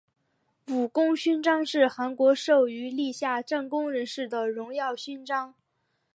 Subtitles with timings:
[0.65, 5.53] 武功勋章是韩国授予立下战功人士的荣誉勋章。